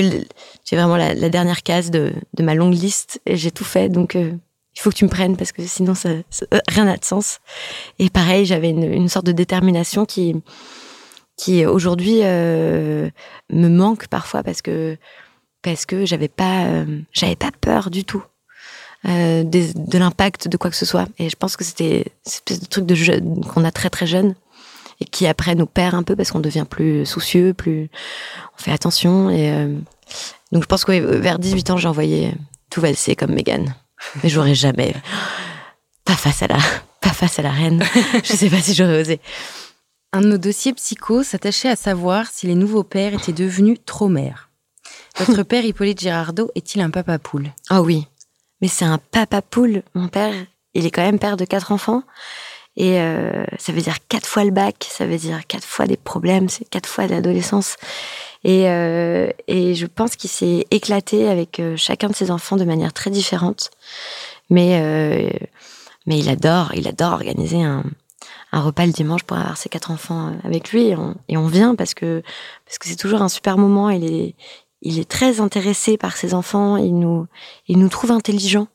es, 0.00 0.76
vraiment 0.76 0.96
la, 0.96 1.28
dernière 1.28 1.62
case 1.62 1.90
de, 1.90 2.12
ma 2.40 2.54
longue 2.54 2.74
liste 2.74 3.20
et 3.26 3.36
j'ai 3.36 3.50
tout 3.50 3.64
fait. 3.64 3.88
Donc, 3.88 4.16
euh, 4.16 4.32
il 4.76 4.80
faut 4.80 4.90
que 4.90 4.96
tu 4.96 5.04
me 5.04 5.10
prennes 5.10 5.36
parce 5.36 5.52
que 5.52 5.62
sinon, 5.62 5.94
ça, 5.94 6.08
euh, 6.08 6.22
rien 6.68 6.84
n'a 6.84 6.96
de 6.96 7.04
sens. 7.04 7.40
Et 7.98 8.10
pareil, 8.10 8.44
j'avais 8.44 8.70
une, 8.70 9.08
sorte 9.08 9.26
de 9.26 9.32
détermination 9.32 10.04
qui, 10.04 10.34
qui 11.36 11.64
aujourd'hui 11.66 12.20
euh, 12.22 13.08
me 13.50 13.68
manque 13.68 14.08
parfois 14.08 14.42
parce 14.42 14.62
que 14.62 14.96
parce 15.62 15.86
que 15.86 16.04
j'avais 16.04 16.28
pas 16.28 16.84
j'avais 17.12 17.36
pas 17.36 17.50
peur 17.58 17.88
du 17.90 18.04
tout 18.04 18.22
de, 19.04 19.98
l'impact 19.98 20.48
de 20.48 20.56
quoi 20.58 20.70
que 20.70 20.76
ce 20.76 20.84
soit. 20.84 21.06
Et 21.18 21.30
je 21.30 21.36
pense 21.36 21.56
que 21.56 21.64
c'était 21.64 22.12
cette 22.24 22.50
espèce 22.50 22.60
de 22.60 22.66
truc 22.66 22.84
de 22.86 23.48
qu'on 23.48 23.64
a 23.64 23.70
très 23.70 23.88
très 23.88 24.06
jeune 24.06 24.34
et 25.00 25.04
qui 25.04 25.26
après 25.26 25.54
nous 25.54 25.66
perd 25.66 25.94
un 25.94 26.02
peu 26.02 26.16
parce 26.16 26.30
qu'on 26.30 26.40
devient 26.40 26.66
plus 26.68 27.06
soucieux, 27.06 27.54
plus 27.54 27.88
on 28.58 28.62
fait 28.62 28.72
attention. 28.72 29.30
Donc 30.52 30.62
je 30.62 30.68
pense 30.68 30.84
que 30.84 30.92
vers 30.92 31.38
18 31.38 31.70
ans, 31.70 31.76
j'ai 31.76 31.88
envoyé 31.88 32.32
tout 32.70 32.80
valser 32.80 33.16
comme 33.16 33.32
Megan. 33.32 33.74
Mais 34.22 34.28
j'aurais 34.28 34.54
jamais, 34.54 34.94
pas 36.04 36.14
face 36.14 36.42
à 36.42 36.46
la, 36.46 36.58
pas 37.00 37.10
face 37.10 37.38
à 37.38 37.42
la 37.42 37.50
reine. 37.50 37.82
je 38.24 38.32
sais 38.32 38.50
pas 38.50 38.60
si 38.60 38.74
j'aurais 38.74 39.00
osé. 39.00 39.20
Un 40.12 40.20
de 40.20 40.28
nos 40.28 40.38
dossiers 40.38 40.72
psycho 40.74 41.24
s'attachait 41.24 41.68
à 41.68 41.76
savoir 41.76 42.28
si 42.28 42.46
les 42.46 42.54
nouveaux 42.54 42.84
pères 42.84 43.14
étaient 43.14 43.32
devenus 43.32 43.78
trop 43.84 44.08
mères. 44.08 44.50
Votre 45.18 45.42
père 45.44 45.64
Hippolyte 45.64 46.00
Girardot 46.00 46.50
est-il 46.54 46.80
un 46.82 46.90
papa 46.90 47.18
poule? 47.18 47.50
Ah 47.68 47.82
oui, 47.82 48.06
mais 48.60 48.68
c'est 48.68 48.84
un 48.84 48.98
papa 48.98 49.42
poule. 49.42 49.82
Mon 49.94 50.08
père, 50.08 50.34
il 50.74 50.86
est 50.86 50.90
quand 50.90 51.02
même 51.02 51.18
père 51.18 51.36
de 51.36 51.44
quatre 51.44 51.72
enfants. 51.72 52.04
Et 52.76 53.00
euh, 53.00 53.44
ça 53.58 53.72
veut 53.72 53.80
dire 53.80 53.96
quatre 54.08 54.26
fois 54.26 54.44
le 54.44 54.50
bac, 54.50 54.86
ça 54.90 55.06
veut 55.06 55.16
dire 55.16 55.46
quatre 55.46 55.66
fois 55.66 55.86
des 55.86 55.96
problèmes, 55.96 56.48
c'est 56.48 56.68
quatre 56.68 56.88
fois 56.88 57.06
l'adolescence. 57.06 57.76
Et, 58.42 58.68
euh, 58.68 59.30
et 59.46 59.74
je 59.74 59.86
pense 59.86 60.16
qu'il 60.16 60.30
s'est 60.30 60.66
éclaté 60.70 61.28
avec 61.28 61.60
euh, 61.60 61.76
chacun 61.76 62.08
de 62.08 62.14
ses 62.14 62.30
enfants 62.30 62.56
de 62.56 62.64
manière 62.64 62.92
très 62.92 63.10
différente. 63.10 63.70
Mais, 64.50 64.78
mais 66.06 66.18
il 66.18 66.28
adore, 66.28 66.72
il 66.74 66.86
adore 66.86 67.12
organiser 67.14 67.62
un, 67.62 67.82
un 68.52 68.60
repas 68.60 68.86
le 68.86 68.92
dimanche 68.92 69.22
pour 69.24 69.36
avoir 69.36 69.56
ses 69.56 69.68
quatre 69.68 69.90
enfants 69.90 70.32
avec 70.44 70.70
lui. 70.70 70.88
Et 70.88 70.96
on, 70.96 71.16
et 71.28 71.36
on 71.36 71.46
vient 71.46 71.74
parce 71.74 71.94
que 71.94 72.22
parce 72.66 72.78
que 72.78 72.88
c'est 72.88 72.96
toujours 72.96 73.22
un 73.22 73.30
super 73.30 73.56
moment. 73.56 73.88
Il 73.88 74.04
est, 74.04 74.34
il 74.82 74.98
est 74.98 75.08
très 75.08 75.40
intéressé 75.40 75.96
par 75.96 76.16
ses 76.16 76.34
enfants. 76.34 76.76
Il 76.76 76.98
nous, 76.98 77.26
il 77.68 77.78
nous 77.78 77.88
trouve 77.88 78.10
intelligents. 78.10 78.68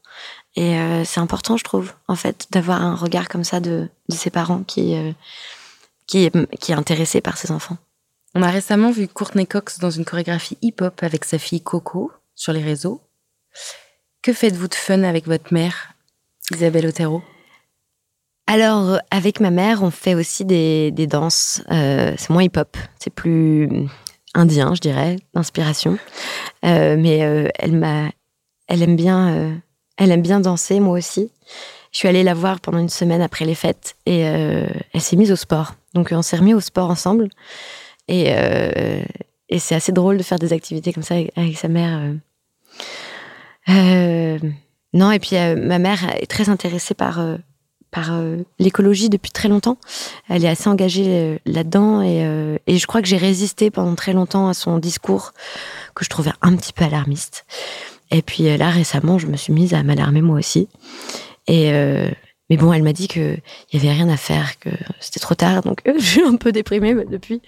Et 0.60 0.78
euh, 0.78 1.06
c'est 1.06 1.22
important, 1.22 1.56
je 1.56 1.64
trouve, 1.64 1.94
en 2.10 2.18
fait, 2.18 2.48
d'avoir 2.52 2.82
un 2.82 2.94
regard 2.94 3.30
comme 3.30 3.46
ça 3.46 3.62
de, 3.62 3.88
de 4.10 4.16
ses 4.16 4.30
parents 4.30 4.64
qui, 4.64 4.94
euh, 4.94 5.14
qui, 6.06 6.26
est, 6.26 6.58
qui 6.58 6.74
est 6.74 6.76
intéressé 6.76 7.22
par 7.22 7.38
ses 7.38 7.52
enfants. 7.52 7.78
On 8.36 8.42
a 8.44 8.50
récemment 8.50 8.92
vu 8.92 9.08
Courtney 9.08 9.48
Cox 9.48 9.80
dans 9.80 9.90
une 9.90 10.04
chorégraphie 10.04 10.58
hip-hop 10.62 11.02
avec 11.02 11.24
sa 11.24 11.38
fille 11.38 11.62
Coco 11.62 12.12
sur 12.36 12.52
les 12.52 12.62
réseaux. 12.62 13.00
Que 14.22 14.34
faites-vous 14.34 14.68
de 14.68 14.76
fun 14.76 15.04
avec 15.04 15.28
votre 15.28 15.54
mère, 15.54 15.94
Isabelle 16.52 16.88
Otero? 16.88 17.24
Alors, 18.46 19.00
avec 19.12 19.40
ma 19.40 19.52
mère, 19.52 19.82
on 19.82 19.92
fait 19.92 20.14
aussi 20.14 20.44
des, 20.44 20.92
des 20.92 21.08
danses. 21.08 21.62
Euh, 21.72 22.16
c'est 22.18 22.32
moins 22.32 22.44
hip-hop, 22.44 22.76
c'est 23.00 23.14
plus 23.14 23.88
indien, 24.34 24.76
je 24.76 24.82
dirais, 24.82 25.20
d'inspiration. 25.34 25.98
Mais 26.64 27.52
elle 27.56 27.78
m'a, 27.78 28.10
elle 28.68 28.84
aime 28.84 28.98
bien 28.98 29.62
elle 30.00 30.12
aime 30.12 30.22
bien 30.22 30.40
danser, 30.40 30.80
moi 30.80 30.98
aussi. 30.98 31.32
je 31.92 31.98
suis 31.98 32.08
allée 32.08 32.24
la 32.24 32.34
voir 32.34 32.60
pendant 32.60 32.80
une 32.80 32.90
semaine 32.90 33.22
après 33.22 33.46
les 33.46 33.56
fêtes 33.56 33.96
et 34.06 34.20
elle 34.20 35.02
s'est 35.02 35.16
mise 35.16 35.32
au 35.32 35.36
sport. 35.36 35.76
Donc 35.94 36.10
on 36.12 36.22
s'est 36.22 36.38
remis 36.38 36.54
au 36.54 36.60
sport 36.60 36.90
ensemble. 36.90 37.30
Et, 38.08 38.34
et 39.50 39.60
c'est 39.60 39.76
assez 39.76 39.92
drôle 39.92 40.18
de 40.18 40.24
faire 40.24 40.40
des 40.40 40.54
activités 40.54 40.94
comme 40.94 41.04
ça 41.04 41.16
avec, 41.36 41.58
sa 41.58 41.68
mère. 41.68 42.00
non, 43.68 45.12
et 45.12 45.20
puis 45.20 45.36
ma 45.58 45.80
mère 45.80 46.16
est 46.20 46.28
très 46.28 46.50
intéressée 46.50 46.94
par 46.96 47.20
par 47.92 48.14
euh, 48.14 48.38
l'écologie 48.60 49.10
depuis 49.10 49.32
très 49.32 49.50
longtemps. 49.50 49.78
Elle 50.28 50.46
est 50.46 50.50
assez 50.50 50.70
engagée 50.70 51.08
euh, 51.08 51.38
là-dedans 51.46 52.02
euh, 52.04 52.58
et, 52.68 52.78
je 52.78 52.88
crois 52.88 53.02
que 53.02 53.08
j'ai 53.08 53.18
résisté 53.18 53.72
pendant 53.72 53.96
très 53.96 54.14
longtemps 54.14 54.48
à 54.48 54.54
son 54.54 54.78
discours 54.78 55.34
que 55.96 56.06
je 56.06 56.10
trouvais 56.10 56.32
un 56.42 56.56
petit 56.56 56.74
peu 56.74 56.86
alarmiste. 56.86 57.46
Et 58.12 58.22
puis 58.22 58.58
là 58.58 58.70
récemment, 58.70 59.18
je 59.18 59.28
me 59.28 59.38
suis 59.38 59.54
mise 59.54 59.74
à 59.74 59.84
m'alarmer 59.84 60.22
moi 60.22 60.38
aussi. 60.38 60.68
Et 61.48 61.72
mais 62.50 62.58
bon, 62.58 62.74
elle 62.74 62.84
m'a 62.84 62.94
dit 62.94 63.08
que 63.08 63.38
il 63.72 63.84
y 63.84 63.86
avait 63.86 63.96
rien 63.96 64.10
à 64.10 64.18
faire, 64.18 64.58
que 64.60 64.70
c'était 65.00 65.20
trop 65.20 65.36
tard, 65.36 65.62
donc 65.62 65.82
je 65.98 66.04
suis 66.04 66.24
un 66.24 66.36
peu 66.36 66.52
déprimée 66.52 66.96
bah, 66.96 67.04
depuis. 67.10 67.42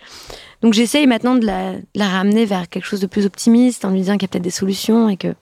Donc 0.62 0.74
j'essaye 0.74 1.08
maintenant 1.08 1.36
de 1.36 1.46
la, 1.46 2.08
ramener 2.08 2.46
vers 2.46 2.70
quelque 2.70 2.86
chose 2.86 3.00
de 3.00 3.08
plus 3.08 3.26
optimiste 3.26 3.84
en 3.84 3.90
lui 3.90 4.00
disant 4.00 4.14
qu'il 4.14 4.24
y 4.24 4.26
a 4.26 4.28
peut-être 4.28 4.44
des 4.44 4.52
solutions 4.52 5.10
et 5.10 5.18
que 5.18 5.34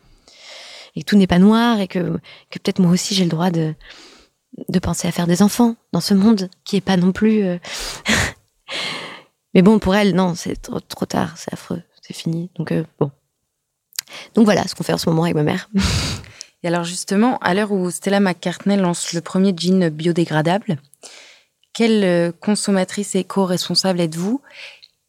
et 0.95 1.03
tout 1.03 1.17
n'est 1.17 1.27
pas 1.27 1.39
noir 1.39 1.79
et 1.81 1.87
que 1.87 2.17
que 2.49 2.59
peut-être 2.59 2.79
moi 2.79 2.91
aussi 2.91 3.15
j'ai 3.15 3.23
le 3.23 3.29
droit 3.29 3.51
de 3.51 3.73
de 4.69 4.79
penser 4.79 5.07
à 5.07 5.11
faire 5.11 5.27
des 5.27 5.41
enfants 5.41 5.75
dans 5.93 6.01
ce 6.01 6.13
monde 6.13 6.49
qui 6.63 6.77
est 6.77 6.81
pas 6.81 6.97
non 6.97 7.11
plus. 7.11 7.43
Euh, 7.43 7.57
Mais 9.53 9.61
bon, 9.61 9.79
pour 9.79 9.95
elle, 9.95 10.13
non, 10.13 10.35
c'est 10.35 10.61
trop, 10.61 10.79
trop 10.79 11.05
tard, 11.05 11.33
c'est 11.37 11.53
affreux, 11.53 11.81
c'est 12.01 12.15
fini. 12.15 12.49
Donc 12.55 12.71
euh, 12.71 12.83
bon. 12.99 13.11
Donc 14.35 14.45
voilà 14.45 14.67
ce 14.67 14.75
qu'on 14.75 14.83
fait 14.83 14.93
en 14.93 14.97
ce 14.97 15.09
moment 15.09 15.23
avec 15.23 15.35
ma 15.35 15.43
mère. 15.43 15.69
Et 16.63 16.67
alors 16.67 16.83
justement, 16.83 17.37
à 17.39 17.53
l'heure 17.53 17.71
où 17.71 17.89
Stella 17.89 18.19
McCartney 18.19 18.77
lance 18.77 19.13
le 19.13 19.21
premier 19.21 19.53
jean 19.55 19.89
biodégradable, 19.89 20.77
quelle 21.73 22.03
euh, 22.03 22.31
consommatrice 22.31 23.15
éco-responsable 23.15 24.01
êtes-vous? 24.01 24.41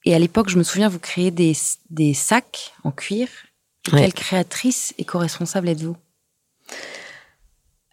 Et 0.04 0.14
à 0.14 0.18
l'époque, 0.18 0.48
je 0.48 0.58
me 0.58 0.62
souviens, 0.62 0.88
vous 0.88 0.98
créez 0.98 1.30
des, 1.30 1.56
des 1.90 2.14
sacs 2.14 2.72
en 2.84 2.90
cuir. 2.90 3.28
Quelle 3.82 4.12
créatrice 4.12 4.94
éco-responsable 4.98 5.68
êtes-vous? 5.68 5.96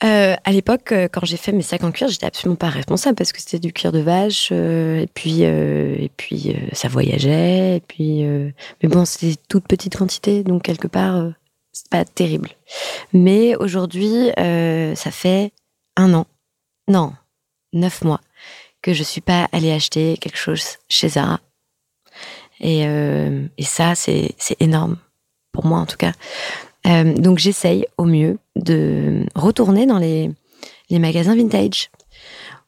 Euh, 0.04 0.27
à 0.48 0.52
l'époque, 0.54 0.94
euh, 0.94 1.10
quand 1.12 1.26
j'ai 1.26 1.36
fait 1.36 1.52
mes 1.52 1.62
sacs 1.62 1.84
en 1.84 1.92
cuir, 1.92 2.08
j'étais 2.08 2.26
absolument 2.26 2.56
pas 2.56 2.70
responsable 2.70 3.18
parce 3.18 3.34
que 3.34 3.42
c'était 3.42 3.60
du 3.60 3.74
cuir 3.74 3.92
de 3.92 4.00
vache 4.00 4.48
euh, 4.54 5.02
et 5.02 5.08
puis 5.08 5.42
et 5.42 6.10
puis 6.16 6.56
ça 6.72 6.88
voyageait 6.88 7.76
et 7.76 7.82
puis 7.82 8.24
mais 8.24 8.88
bon, 8.90 9.04
c'était 9.04 9.36
toute 9.50 9.68
petite 9.68 9.98
quantité 9.98 10.44
donc 10.44 10.64
quelque 10.64 10.88
part 10.88 11.34
c'est 11.74 11.90
pas 11.90 12.06
terrible. 12.06 12.50
Mais 13.12 13.58
aujourd'hui, 13.58 14.30
ça 14.38 15.12
fait 15.12 15.52
un 15.98 16.14
an, 16.14 16.26
non, 16.88 17.12
neuf 17.74 18.06
mois 18.06 18.22
que 18.82 18.94
je 18.94 19.04
suis 19.04 19.22
pas 19.22 19.50
allée 19.52 19.74
acheter 19.74 20.16
quelque 20.16 20.38
chose 20.38 20.78
chez 20.88 21.10
Zara 21.10 21.42
et, 22.62 22.84
et 22.84 23.64
ça 23.64 23.96
c'est 23.96 24.34
énorme 24.62 24.96
pour 25.52 25.66
moi 25.66 25.80
en 25.80 25.86
tout 25.86 25.98
cas 25.98 26.14
euh, 26.86 27.14
donc 27.14 27.40
j'essaye 27.40 27.86
au 27.98 28.06
mieux 28.06 28.38
de 28.56 29.26
retourner 29.36 29.86
dans 29.86 29.98
les, 29.98 30.32
magasins 30.92 31.36
vintage 31.36 31.90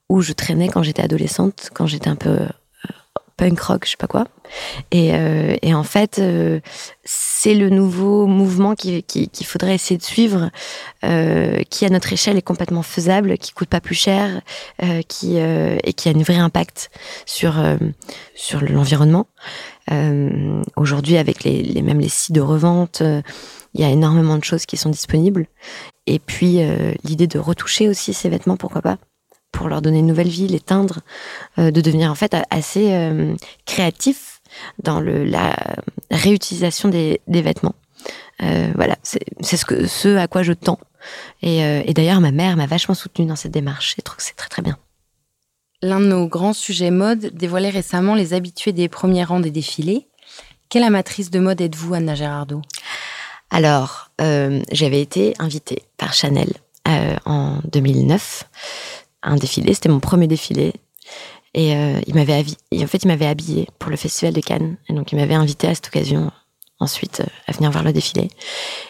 où 0.09 0.21
je 0.21 0.33
traînais 0.33 0.67
quand 0.67 0.83
j'étais 0.83 1.03
adolescente, 1.03 1.69
quand 1.73 1.85
j'étais 1.85 2.09
un 2.09 2.15
peu 2.15 2.29
euh, 2.29 2.47
punk 3.37 3.59
rock, 3.59 3.85
je 3.85 3.91
sais 3.91 3.97
pas 3.97 4.07
quoi. 4.07 4.27
Et, 4.91 5.13
euh, 5.13 5.55
en 5.65 5.83
fait, 5.83 6.21
c'est 7.03 7.53
le 7.53 7.69
nouveau 7.69 8.25
mouvement 8.25 8.75
qu'il 8.75 9.03
qui, 9.03 9.43
faudrait 9.45 9.75
essayer 9.75 9.97
de 9.97 10.03
suivre, 10.03 10.49
qui 11.01 11.85
à 11.85 11.89
notre 11.89 12.11
échelle 12.11 12.37
est 12.37 12.41
complètement 12.41 12.81
faisable, 12.81 13.37
qui 13.37 13.53
coûte 13.53 13.69
pas 13.69 13.79
plus 13.79 13.95
cher, 13.95 14.41
qui 15.07 15.37
et 15.37 15.93
qui 15.93 16.09
a 16.09 16.11
un 16.11 16.23
vrai 16.23 16.37
impact 16.37 16.89
sur 17.25 17.53
l'environnement. 18.61 19.27
Aujourd'hui, 20.75 21.17
avec 21.17 21.43
les, 21.43 21.63
les, 21.63 21.81
même 21.81 21.99
les 21.99 22.09
sites 22.09 22.35
de 22.35 22.41
revente 22.41 23.01
il 23.73 23.81
y 23.81 23.83
a 23.83 23.89
énormément 23.89 24.37
de 24.37 24.43
choses 24.43 24.65
qui 24.65 24.77
sont 24.77 24.89
disponibles. 24.89 25.47
Et 26.07 26.19
puis, 26.19 26.61
euh, 26.61 26.93
l'idée 27.03 27.27
de 27.27 27.39
retoucher 27.39 27.87
aussi 27.87 28.13
ces 28.13 28.29
vêtements, 28.29 28.57
pourquoi 28.57 28.81
pas 28.81 28.97
pour 29.51 29.67
leur 29.67 29.81
donner 29.81 29.97
une 29.99 30.05
nouvelle 30.05 30.27
vie, 30.27 30.47
les 30.47 30.59
teindre, 30.59 30.99
euh, 31.57 31.71
de 31.71 31.81
devenir 31.81 32.11
en 32.11 32.15
fait 32.15 32.35
assez 32.51 32.93
euh, 32.93 33.33
créatif 33.65 34.41
dans 34.83 34.99
la 35.01 35.55
réutilisation 36.11 36.87
des, 36.87 37.19
vêtements. 37.27 37.73
voilà, 38.39 38.95
c'est 39.01 39.57
ce 39.57 40.17
à 40.17 40.27
quoi 40.27 40.43
je 40.43 40.53
tends. 40.53 40.79
Et, 41.41 41.59
et 41.59 41.93
d'ailleurs, 41.93 42.21
ma 42.21 42.31
mère 42.31 42.57
m'a 42.57 42.65
vachement 42.67 42.95
soutenue 42.95 43.27
dans 43.27 43.35
cette 43.35 43.51
démarche. 43.51 43.95
Je 43.97 44.01
trouve 44.01 44.17
que 44.17 44.23
c'est 44.23 44.35
très 44.35 44.49
très 44.49 44.61
bien. 44.61 44.77
L'un 45.81 45.99
de 45.99 46.07
nos 46.07 46.27
grands 46.27 46.53
sujets 46.53 46.91
mode 46.91 47.31
dévoilait 47.33 47.69
récemment 47.69 48.15
les 48.15 48.33
habitués 48.33 48.73
des 48.73 48.89
premiers 48.89 49.23
rangs 49.23 49.39
des 49.39 49.51
défilés. 49.51 50.07
Quelle 50.69 50.83
amatrice 50.83 51.31
de 51.31 51.39
mode 51.39 51.61
êtes-vous, 51.61 51.93
Anna 51.93 52.15
Gérardot 52.15 52.61
alors, 53.51 54.11
euh, 54.21 54.61
j'avais 54.71 55.01
été 55.01 55.33
invitée 55.39 55.83
par 55.97 56.13
Chanel 56.13 56.51
euh, 56.87 57.15
en 57.25 57.59
2009 57.71 58.43
un 59.23 59.35
défilé. 59.35 59.73
C'était 59.73 59.89
mon 59.89 59.99
premier 59.99 60.27
défilé. 60.27 60.73
Et 61.53 61.75
euh, 61.75 61.99
il 62.05 62.13
m'avait 62.13 62.45
en 62.73 62.87
fait, 62.87 63.03
il 63.03 63.07
m'avait 63.07 63.25
habillé 63.25 63.67
pour 63.79 63.89
le 63.89 63.97
festival 63.97 64.33
de 64.33 64.41
Cannes. 64.41 64.77
Et 64.87 64.93
donc, 64.93 65.11
il 65.11 65.15
m'avait 65.17 65.33
invité 65.33 65.67
à 65.67 65.75
cette 65.75 65.87
occasion 65.87 66.31
ensuite 66.79 67.23
à 67.47 67.51
venir 67.51 67.71
voir 67.71 67.83
le 67.83 67.91
défilé. 67.91 68.29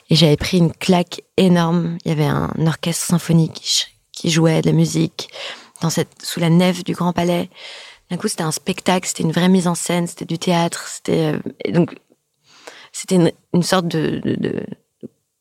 Et 0.09 0.15
j'avais 0.15 0.37
pris 0.37 0.57
une 0.57 0.73
claque 0.73 1.21
énorme. 1.37 1.97
Il 2.03 2.09
y 2.09 2.11
avait 2.11 2.25
un 2.25 2.51
orchestre 2.67 3.05
symphonique 3.05 3.95
qui 4.11 4.29
jouait 4.29 4.61
de 4.61 4.67
la 4.67 4.73
musique 4.73 5.29
sous 6.23 6.39
la 6.39 6.49
nef 6.49 6.83
du 6.83 6.93
Grand 6.93 7.13
Palais. 7.13 7.49
D'un 8.09 8.17
coup, 8.17 8.27
c'était 8.27 8.43
un 8.43 8.51
spectacle, 8.51 9.07
c'était 9.07 9.23
une 9.23 9.31
vraie 9.31 9.49
mise 9.49 9.67
en 9.67 9.75
scène, 9.75 10.07
c'était 10.07 10.25
du 10.25 10.39
théâtre, 10.39 10.87
c'était 10.87 11.33
donc 11.71 11.95
c'était 12.91 13.31
une, 13.53 13.63
sorte 13.63 13.87
de, 13.87 14.65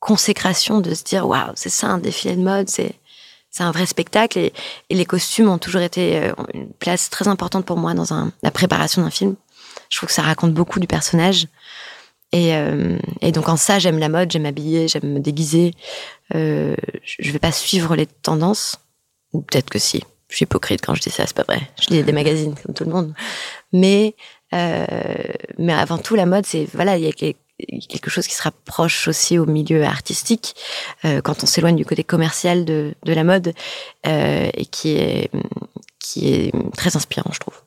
consécration 0.01 0.81
de 0.81 0.95
se 0.95 1.03
dire 1.03 1.27
waouh, 1.27 1.53
c'est 1.55 1.71
ça 1.71 1.89
un 1.89 1.99
défilé 1.99 2.37
de 2.37 2.43
mode, 2.43 2.69
c'est 2.69 2.95
un 3.59 3.71
vrai 3.73 3.87
spectacle 3.87 4.39
et, 4.39 4.53
les 4.91 5.05
costumes 5.05 5.49
ont 5.49 5.59
toujours 5.59 5.81
été 5.81 6.19
euh, 6.19 6.33
une 6.55 6.73
place 6.73 7.11
très 7.11 7.27
importante 7.27 7.65
pour 7.65 7.77
moi 7.77 7.95
dans 7.95 8.31
la 8.43 8.51
préparation 8.51 9.03
d'un 9.03 9.11
film. 9.11 9.35
Je 9.91 9.97
trouve 9.97 10.09
que 10.09 10.15
ça 10.15 10.23
raconte 10.23 10.55
beaucoup 10.55 10.81
du 10.81 10.87
personnage. 10.87 11.49
Et, 12.33 12.55
euh, 12.55 12.99
donc 13.33 13.49
en 13.49 13.57
ça, 13.57 13.79
j'aime 13.79 13.99
la 13.99 14.09
mode, 14.09 14.31
j'aime 14.31 14.43
m'habiller, 14.43 14.87
j'aime 14.87 15.13
me 15.13 15.19
déguiser. 15.19 15.73
Euh, 16.35 16.77
je 17.03 17.33
vais 17.33 17.39
pas 17.39 17.53
suivre 17.53 17.97
les 17.97 18.07
tendances, 18.07 18.77
ou 19.33 19.41
peut-être 19.41 19.71
que 19.71 19.79
si. 19.79 20.05
Je 20.29 20.37
suis 20.37 20.45
hypocrite 20.45 20.85
quand 20.85 20.95
je 20.95 21.01
dis 21.01 21.11
ça, 21.11 21.25
c'est 21.27 21.37
pas 21.37 21.45
vrai. 21.45 21.61
Je 21.81 21.89
lis 21.89 22.03
des 22.03 22.13
magazines 22.13 22.55
comme 22.63 22.75
tout 22.75 22.85
le 22.85 22.91
monde. 22.91 23.15
Mais 23.73 24.15
euh, 24.55 24.87
mais 25.59 25.73
avant 25.73 25.99
tout, 25.99 26.15
la 26.15 26.27
mode, 26.27 26.47
c'est 26.47 26.67
voilà, 26.73 26.97
il 26.97 27.05
y 27.05 27.09
a 27.09 27.13
quelque 27.13 28.11
chose 28.11 28.27
qui 28.27 28.35
se 28.35 28.43
rapproche 28.43 29.09
aussi 29.09 29.39
au 29.39 29.47
milieu 29.47 29.85
artistique 29.85 30.55
euh, 31.05 31.21
quand 31.21 31.43
on 31.43 31.47
s'éloigne 31.47 31.77
du 31.77 31.85
côté 31.85 32.05
commercial 32.05 32.65
de, 32.65 32.95
de 33.05 33.13
la 33.13 33.25
mode 33.25 33.53
euh, 34.07 34.49
et 34.55 34.67
qui 34.67 34.97
est 34.97 35.31
qui 35.99 36.33
est 36.33 36.53
très 36.77 36.97
inspirant, 36.97 37.31
je 37.33 37.41
trouve. 37.41 37.61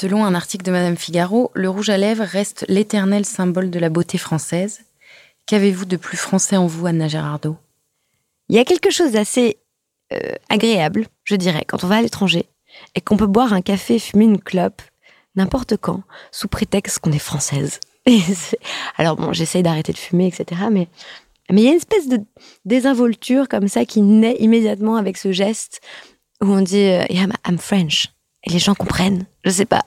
Selon 0.00 0.24
un 0.24 0.34
article 0.34 0.64
de 0.64 0.70
Madame 0.70 0.96
Figaro, 0.96 1.50
le 1.52 1.68
rouge 1.68 1.90
à 1.90 1.98
lèvres 1.98 2.24
reste 2.24 2.64
l'éternel 2.68 3.26
symbole 3.26 3.68
de 3.68 3.78
la 3.78 3.90
beauté 3.90 4.16
française. 4.16 4.80
Qu'avez-vous 5.44 5.84
de 5.84 5.98
plus 5.98 6.16
français 6.16 6.56
en 6.56 6.66
vous, 6.66 6.86
Anna 6.86 7.06
Gérardot 7.06 7.58
Il 8.48 8.56
y 8.56 8.58
a 8.58 8.64
quelque 8.64 8.90
chose 8.90 9.12
d'assez 9.12 9.58
euh, 10.14 10.32
agréable, 10.48 11.06
je 11.24 11.36
dirais, 11.36 11.66
quand 11.68 11.84
on 11.84 11.86
va 11.86 11.96
à 11.96 12.00
l'étranger 12.00 12.46
et 12.94 13.02
qu'on 13.02 13.18
peut 13.18 13.26
boire 13.26 13.52
un 13.52 13.60
café, 13.60 13.98
fumer 13.98 14.24
une 14.24 14.40
clope, 14.40 14.80
n'importe 15.36 15.76
quand, 15.76 16.02
sous 16.32 16.48
prétexte 16.48 17.00
qu'on 17.00 17.12
est 17.12 17.18
française. 17.18 17.78
Alors 18.96 19.16
bon, 19.16 19.34
j'essaye 19.34 19.62
d'arrêter 19.62 19.92
de 19.92 19.98
fumer, 19.98 20.28
etc. 20.28 20.62
Mais 20.72 20.88
il 21.50 21.60
y 21.60 21.66
a 21.66 21.72
une 21.72 21.76
espèce 21.76 22.08
de 22.08 22.22
désinvolture 22.64 23.48
comme 23.48 23.68
ça 23.68 23.84
qui 23.84 24.00
naît 24.00 24.36
immédiatement 24.38 24.96
avec 24.96 25.18
ce 25.18 25.30
geste 25.30 25.82
où 26.40 26.46
on 26.46 26.62
dit 26.62 26.84
euh, 26.84 27.04
I'm 27.10 27.58
French 27.58 28.06
et 28.44 28.50
les 28.50 28.58
gens 28.58 28.74
comprennent. 28.74 29.26
Je 29.44 29.50
sais 29.50 29.66
pas. 29.66 29.84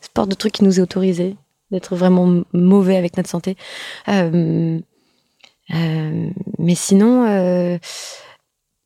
C'est 0.00 0.12
pas 0.12 0.26
de 0.26 0.34
truc 0.34 0.52
qui 0.52 0.64
nous 0.64 0.78
est 0.78 0.82
autorisé 0.82 1.36
d'être 1.70 1.94
vraiment 1.94 2.42
mauvais 2.52 2.96
avec 2.96 3.16
notre 3.16 3.28
santé. 3.28 3.56
Euh, 4.08 4.78
euh, 5.72 6.30
mais 6.58 6.74
sinon, 6.74 7.26
euh, 7.28 7.78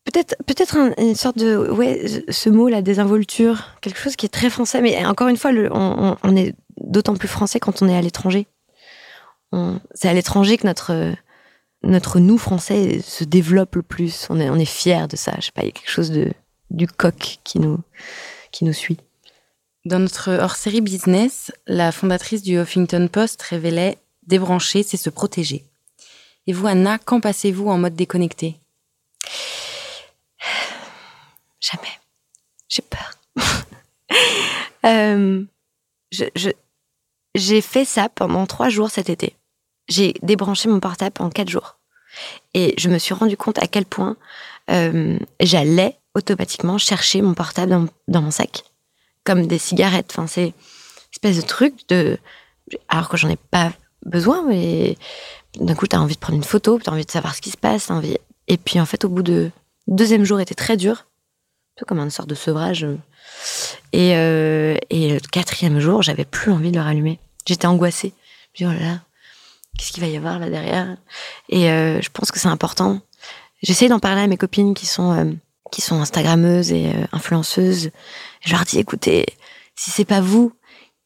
peut-être 0.04 0.36
peut-être 0.46 0.76
une 0.98 1.14
sorte 1.14 1.38
de 1.38 1.56
ouais 1.70 2.24
ce 2.28 2.50
mot 2.50 2.68
la 2.68 2.82
désinvolture, 2.82 3.70
quelque 3.80 3.98
chose 3.98 4.16
qui 4.16 4.26
est 4.26 4.30
très 4.30 4.50
français. 4.50 4.82
Mais 4.82 5.04
encore 5.06 5.28
une 5.28 5.38
fois, 5.38 5.50
on, 5.52 6.36
est 6.36 6.54
d'autant 6.76 7.16
plus 7.16 7.28
français 7.28 7.58
quand 7.58 7.82
on 7.82 7.88
est 7.88 7.96
à 7.96 8.02
l'étranger. 8.02 8.46
C'est 9.94 10.08
à 10.08 10.12
l'étranger 10.12 10.58
que 10.58 10.66
notre 10.66 11.14
notre 11.84 12.18
nous 12.18 12.38
français 12.38 13.00
se 13.00 13.24
développe 13.24 13.76
le 13.76 13.82
plus. 13.82 14.26
On 14.30 14.40
est, 14.40 14.50
on 14.50 14.56
est 14.56 14.64
fiers 14.64 15.06
de 15.08 15.16
ça. 15.16 15.34
Je 15.36 15.46
sais 15.46 15.52
pas, 15.52 15.62
il 15.62 15.66
y 15.66 15.68
a 15.68 15.72
quelque 15.72 15.90
chose 15.90 16.10
de, 16.10 16.32
du 16.70 16.86
coq 16.86 17.38
qui 17.44 17.60
nous, 17.60 17.78
qui 18.54 18.64
nous 18.64 18.72
suit. 18.72 18.98
Dans 19.84 19.98
notre 19.98 20.32
hors-série 20.32 20.80
business, 20.80 21.52
la 21.66 21.92
fondatrice 21.92 22.42
du 22.42 22.58
Huffington 22.58 23.08
Post 23.12 23.42
révélait 23.42 23.98
débrancher, 24.26 24.82
c'est 24.82 24.96
se 24.96 25.10
protéger. 25.10 25.64
Et 26.46 26.52
vous, 26.52 26.66
Anna, 26.66 26.98
quand 26.98 27.20
passez-vous 27.20 27.68
en 27.68 27.76
mode 27.76 27.96
déconnecté? 27.96 28.56
Jamais. 31.60 31.98
J'ai 32.68 32.82
peur. 32.82 33.12
Euh, 34.86 35.42
je, 36.12 36.50
j'ai 37.34 37.62
fait 37.62 37.86
ça 37.86 38.10
pendant 38.10 38.44
trois 38.44 38.68
jours 38.68 38.90
cet 38.90 39.08
été. 39.08 39.34
J'ai 39.88 40.12
débranché 40.20 40.68
mon 40.68 40.78
portable 40.78 41.22
en 41.22 41.30
quatre 41.30 41.48
jours. 41.48 41.78
Et 42.52 42.74
je 42.76 42.90
me 42.90 42.98
suis 42.98 43.14
rendu 43.14 43.38
compte 43.38 43.58
à 43.58 43.66
quel 43.66 43.86
point 43.86 44.18
euh, 44.70 45.18
j'allais 45.40 45.96
automatiquement 46.14 46.78
chercher 46.78 47.22
mon 47.22 47.34
portable 47.34 47.88
dans, 48.08 48.22
mon 48.22 48.30
sac, 48.30 48.64
comme 49.24 49.46
des 49.46 49.58
cigarettes. 49.58 50.10
Enfin, 50.10 50.26
c'est 50.26 50.46
une 50.48 50.52
espèce 51.12 51.36
de 51.36 51.42
truc 51.42 51.74
de. 51.88 52.18
Alors 52.88 53.08
que 53.08 53.16
j'en 53.16 53.28
ai 53.28 53.36
pas 53.36 53.72
besoin, 54.04 54.44
mais 54.46 54.96
d'un 55.58 55.74
coup, 55.74 55.86
tu 55.86 55.96
as 55.96 56.00
envie 56.00 56.14
de 56.14 56.20
prendre 56.20 56.36
une 56.36 56.44
photo, 56.44 56.78
tu 56.82 56.88
as 56.88 56.92
envie 56.92 57.04
de 57.04 57.10
savoir 57.10 57.34
ce 57.34 57.40
qui 57.40 57.50
se 57.50 57.56
passe. 57.56 57.90
Et 58.48 58.56
puis, 58.56 58.80
en 58.80 58.86
fait, 58.86 59.04
au 59.04 59.08
bout 59.08 59.22
de. 59.22 59.50
Deuxième 59.86 60.24
jour 60.24 60.40
était 60.40 60.54
très 60.54 60.78
dur, 60.78 60.96
un 60.96 61.80
peu 61.80 61.84
comme 61.84 61.98
une 61.98 62.10
sorte 62.10 62.28
de 62.28 62.34
sevrage. 62.34 62.86
Et, 63.92 64.16
euh, 64.16 64.76
et 64.88 65.14
le 65.14 65.20
quatrième 65.20 65.78
jour, 65.78 66.02
j'avais 66.02 66.24
plus 66.24 66.50
envie 66.50 66.70
de 66.70 66.76
le 66.76 66.82
rallumer. 66.82 67.20
J'étais 67.46 67.66
angoissée. 67.66 68.14
Je 68.54 68.64
me 68.64 68.70
dis, 68.70 68.76
oh 68.76 68.80
là 68.80 68.88
là, 68.92 69.00
qu'est-ce 69.76 69.92
qu'il 69.92 70.02
va 70.02 70.08
y 70.08 70.16
avoir 70.16 70.38
là 70.38 70.48
derrière? 70.48 70.96
Et 71.48 71.70
euh, 71.70 72.00
je 72.00 72.08
pense 72.10 72.30
que 72.30 72.38
c'est 72.38 72.48
important. 72.48 73.00
J'essaie 73.62 73.88
d'en 73.88 73.98
parler 73.98 74.22
à 74.22 74.26
mes 74.26 74.36
copines 74.36 74.74
qui 74.74 74.86
sont, 74.86 75.12
euh, 75.12 75.32
qui 75.72 75.80
sont 75.80 76.00
Instagrammeuses 76.00 76.72
et 76.72 76.92
influenceuses. 77.12 77.90
Je 78.40 78.52
leur 78.52 78.64
dis, 78.64 78.78
écoutez, 78.78 79.26
si 79.76 79.90
c'est 79.90 80.04
pas 80.04 80.20
vous 80.20 80.52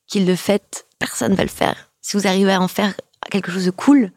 qui 0.07 0.25
le 0.25 0.37
faites, 0.37 0.87
personne 0.99 1.35
va 1.35 1.43
le 1.43 1.49
faire. 1.49 1.91
Si 2.01 2.17
vous 2.17 2.27
arrivez 2.27 2.53
à 2.53 2.61
en 2.61 2.69
faire 2.69 2.95
quelque 3.31 3.51
chose 3.51 3.65
de 3.65 3.71
cool, 3.71 4.13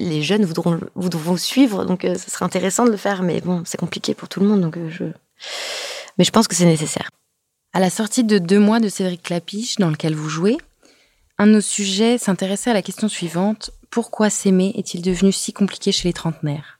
les 0.00 0.22
jeunes 0.22 0.44
voudront, 0.44 0.80
voudront 0.94 1.36
suivre, 1.36 1.84
donc 1.84 2.04
euh, 2.04 2.14
ce 2.14 2.30
serait 2.30 2.44
intéressant 2.44 2.84
de 2.84 2.90
le 2.90 2.96
faire, 2.96 3.22
mais 3.22 3.40
bon, 3.40 3.62
c'est 3.66 3.78
compliqué 3.78 4.14
pour 4.14 4.28
tout 4.28 4.40
le 4.40 4.46
monde, 4.46 4.60
donc 4.60 4.76
euh, 4.76 4.90
je. 4.90 5.04
Mais 6.18 6.24
je 6.24 6.30
pense 6.30 6.48
que 6.48 6.54
c'est 6.54 6.64
nécessaire. 6.64 7.10
À 7.72 7.80
la 7.80 7.90
sortie 7.90 8.24
de 8.24 8.38
deux 8.38 8.58
mois 8.58 8.80
de 8.80 8.88
Cédric 8.88 9.22
Clapiche, 9.22 9.76
dans 9.76 9.90
lequel 9.90 10.14
vous 10.14 10.28
jouez, 10.28 10.58
un 11.38 11.46
de 11.46 11.52
nos 11.52 11.60
sujets 11.60 12.18
s'intéressait 12.18 12.70
à 12.70 12.74
la 12.74 12.82
question 12.82 13.08
suivante 13.08 13.70
pourquoi 13.90 14.30
s'aimer 14.30 14.72
est-il 14.76 15.02
devenu 15.02 15.32
si 15.32 15.52
compliqué 15.52 15.92
chez 15.92 16.08
les 16.08 16.12
trentenaires? 16.12 16.79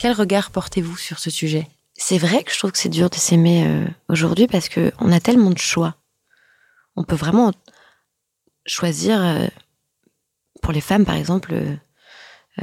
Quel 0.00 0.12
regard 0.12 0.50
portez-vous 0.50 0.96
sur 0.96 1.20
ce 1.20 1.30
sujet? 1.30 1.68
C'est 1.94 2.18
vrai 2.18 2.42
que 2.42 2.52
je 2.52 2.58
trouve 2.58 2.72
que 2.72 2.78
c'est 2.78 2.88
dur 2.88 3.10
de 3.10 3.14
s'aimer 3.14 3.66
euh, 3.66 3.86
aujourd'hui 4.08 4.48
parce 4.48 4.68
que 4.68 4.92
on 4.98 5.12
a 5.12 5.20
tellement 5.20 5.50
de 5.50 5.58
choix. 5.58 5.94
On 6.96 7.04
peut 7.04 7.14
vraiment 7.14 7.52
choisir, 8.66 9.48
pour 10.60 10.72
les 10.72 10.80
femmes 10.80 11.04
par 11.04 11.14
exemple, 11.14 11.54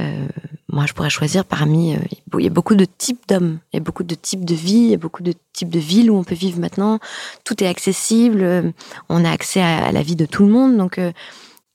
euh, 0.00 0.28
moi, 0.68 0.86
je 0.86 0.92
pourrais 0.92 1.10
choisir 1.10 1.44
parmi. 1.44 1.94
Euh, 1.94 1.98
il 2.38 2.44
y 2.44 2.46
a 2.46 2.50
beaucoup 2.50 2.74
de 2.74 2.84
types 2.84 3.26
d'hommes, 3.28 3.58
il 3.72 3.76
y 3.76 3.80
a 3.80 3.82
beaucoup 3.82 4.04
de 4.04 4.14
types 4.14 4.44
de 4.44 4.54
vie, 4.54 4.74
il 4.74 4.90
y 4.90 4.94
a 4.94 4.98
beaucoup 4.98 5.22
de 5.22 5.34
types 5.52 5.70
de 5.70 5.78
villes 5.78 6.10
où 6.10 6.16
on 6.16 6.24
peut 6.24 6.34
vivre 6.34 6.60
maintenant. 6.60 6.98
Tout 7.44 7.62
est 7.62 7.66
accessible, 7.66 8.42
euh, 8.42 8.70
on 9.08 9.24
a 9.24 9.30
accès 9.30 9.60
à, 9.60 9.90
la 9.92 10.02
vie 10.02 10.16
de 10.16 10.26
tout 10.26 10.44
le 10.44 10.52
monde. 10.52 10.76
Donc, 10.76 11.00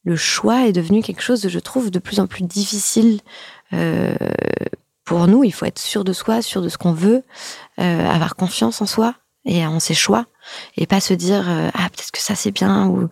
le 0.05 0.15
choix 0.15 0.67
est 0.67 0.71
devenu 0.71 1.01
quelque 1.01 1.21
chose, 1.21 1.47
je 1.47 1.59
trouve, 1.59 1.91
de 1.91 1.99
plus 1.99 2.19
en 2.19 2.27
plus 2.27 2.43
difficile 2.43 3.19
pour 5.05 5.27
nous. 5.27 5.43
Il 5.43 5.53
faut 5.53 5.65
être 5.65 5.79
sûr 5.79 6.03
de 6.03 6.13
soi, 6.13 6.41
sûr 6.41 6.61
de 6.61 6.69
ce 6.69 6.77
qu'on 6.77 6.93
veut, 6.93 7.23
avoir 7.77 8.35
confiance 8.35 8.81
en 8.81 8.85
soi 8.85 9.15
et 9.45 9.65
en 9.65 9.79
ses 9.79 9.93
choix, 9.93 10.25
et 10.77 10.87
pas 10.87 11.01
se 11.01 11.13
dire 11.13 11.45
ah 11.73 11.89
peut-être 11.89 12.11
que 12.11 12.21
ça 12.21 12.35
c'est 12.35 12.51
bien 12.51 12.87
ou 12.87 13.09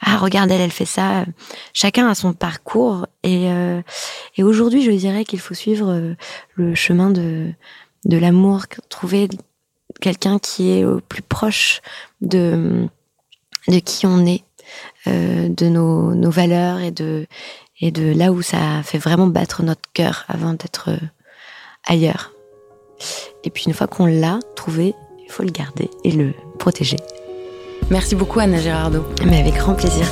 ah 0.00 0.16
regarde 0.16 0.50
elle 0.50 0.60
elle 0.60 0.70
fait 0.70 0.84
ça 0.84 1.24
chacun 1.72 2.08
a 2.08 2.14
son 2.14 2.32
parcours 2.32 3.06
et 3.22 3.50
euh, 3.50 3.82
et 4.36 4.42
aujourd'hui 4.42 4.82
je 4.82 4.90
dirais 4.90 5.24
qu'il 5.24 5.40
faut 5.40 5.54
suivre 5.54 5.90
euh, 5.90 6.14
le 6.54 6.74
chemin 6.74 7.10
de 7.10 7.52
de 8.04 8.16
l'amour 8.16 8.66
trouver 8.88 9.28
quelqu'un 10.00 10.38
qui 10.38 10.70
est 10.70 10.84
au 10.84 11.00
plus 11.00 11.22
proche 11.22 11.80
de 12.20 12.88
de 13.66 13.78
qui 13.80 14.06
on 14.06 14.24
est 14.24 14.44
euh, 15.06 15.48
de 15.48 15.66
nos, 15.66 16.14
nos 16.14 16.30
valeurs 16.30 16.78
et 16.80 16.92
de 16.92 17.26
et 17.80 17.90
de 17.90 18.12
là 18.12 18.32
où 18.32 18.42
ça 18.42 18.82
fait 18.84 18.98
vraiment 18.98 19.26
battre 19.26 19.62
notre 19.62 19.90
cœur 19.92 20.24
avant 20.28 20.52
d'être 20.52 20.90
ailleurs 21.86 22.32
et 23.44 23.50
puis 23.50 23.64
une 23.66 23.74
fois 23.74 23.86
qu'on 23.86 24.06
l'a 24.06 24.38
trouvé 24.56 24.94
il 25.24 25.30
faut 25.30 25.42
le 25.42 25.50
garder 25.50 25.90
et 26.04 26.10
le 26.10 26.32
protéger 26.58 26.96
Merci 27.90 28.14
beaucoup 28.14 28.38
Anna 28.38 28.58
Girardot. 28.58 29.04
Mais 29.24 29.40
avec 29.40 29.54
grand 29.54 29.74
plaisir. 29.74 30.06